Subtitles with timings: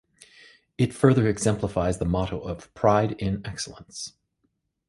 [0.79, 4.13] It further exemplifies the motto of Pride in Excellence.